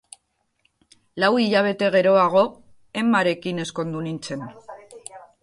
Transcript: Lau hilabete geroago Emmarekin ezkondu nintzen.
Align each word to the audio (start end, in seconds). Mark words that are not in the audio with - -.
Lau 1.23 1.29
hilabete 1.41 1.89
geroago 1.97 2.43
Emmarekin 3.03 3.63
ezkondu 3.67 4.03
nintzen. 4.09 4.45